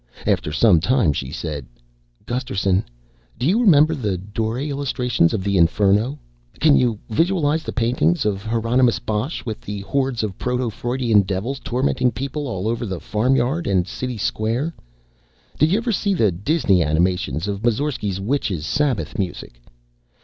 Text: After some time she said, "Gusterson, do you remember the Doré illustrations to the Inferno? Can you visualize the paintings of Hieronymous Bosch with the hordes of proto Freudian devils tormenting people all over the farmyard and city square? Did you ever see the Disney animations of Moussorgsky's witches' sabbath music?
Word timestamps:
After 0.25 0.51
some 0.51 0.79
time 0.79 1.13
she 1.13 1.29
said, 1.29 1.67
"Gusterson, 2.25 2.83
do 3.37 3.45
you 3.45 3.61
remember 3.61 3.93
the 3.93 4.17
Doré 4.17 4.67
illustrations 4.67 5.29
to 5.29 5.37
the 5.37 5.57
Inferno? 5.57 6.17
Can 6.59 6.75
you 6.75 6.97
visualize 7.11 7.61
the 7.61 7.71
paintings 7.71 8.25
of 8.25 8.41
Hieronymous 8.41 8.97
Bosch 8.97 9.45
with 9.45 9.61
the 9.61 9.81
hordes 9.81 10.23
of 10.23 10.39
proto 10.39 10.71
Freudian 10.71 11.21
devils 11.21 11.59
tormenting 11.59 12.09
people 12.11 12.47
all 12.47 12.67
over 12.67 12.87
the 12.87 12.99
farmyard 12.99 13.67
and 13.67 13.87
city 13.87 14.17
square? 14.17 14.73
Did 15.59 15.69
you 15.71 15.77
ever 15.77 15.91
see 15.91 16.15
the 16.15 16.31
Disney 16.31 16.81
animations 16.83 17.47
of 17.47 17.61
Moussorgsky's 17.63 18.19
witches' 18.19 18.65
sabbath 18.65 19.19
music? 19.19 19.61